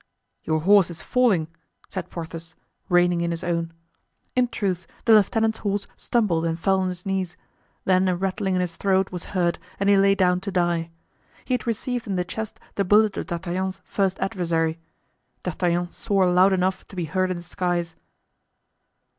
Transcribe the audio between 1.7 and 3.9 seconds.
said Porthos, reining in his own.